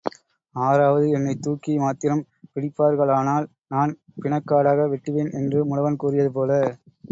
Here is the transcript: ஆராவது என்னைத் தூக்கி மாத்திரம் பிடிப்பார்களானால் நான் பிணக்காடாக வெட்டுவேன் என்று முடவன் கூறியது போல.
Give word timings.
ஆராவது 0.55 1.09
என்னைத் 1.09 1.41
தூக்கி 1.41 1.73
மாத்திரம் 1.77 2.23
பிடிப்பார்களானால் 2.55 3.45
நான் 3.67 3.93
பிணக்காடாக 4.21 4.89
வெட்டுவேன் 4.89 5.31
என்று 5.33 5.61
முடவன் 5.65 5.95
கூறியது 5.95 6.31
போல. 6.31 6.51